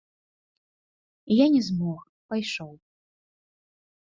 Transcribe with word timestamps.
І 1.29 1.37
я 1.39 1.47
не 1.57 1.61
змог, 1.69 1.99
пайшоў. 2.33 2.73